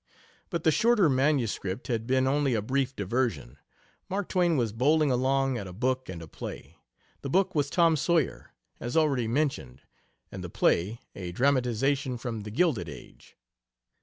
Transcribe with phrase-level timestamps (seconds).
[0.49, 1.59] But the shorter MS.
[1.85, 3.57] had been only a brief diversion.
[4.09, 6.77] Mark Twain was bowling along at a book and a play.
[7.21, 9.83] The book was Tom Sawyer, as already mentioned,
[10.31, 13.37] and the play a dramatization from The Gilded Age.